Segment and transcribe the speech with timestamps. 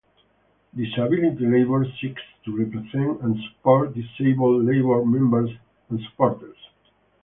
[0.75, 5.51] Disability Labour seeks to represent and support disabled Labour members
[5.91, 6.57] and supporters.